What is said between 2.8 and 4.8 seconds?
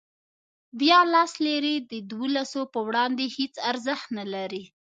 وړاندې هېڅ ارزښت نه لري.